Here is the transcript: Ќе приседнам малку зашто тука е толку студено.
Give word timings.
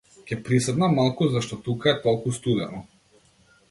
Ќе 0.29 0.37
приседнам 0.47 0.95
малку 1.01 1.29
зашто 1.37 1.61
тука 1.69 1.95
е 1.95 1.97
толку 2.09 2.37
студено. 2.41 2.85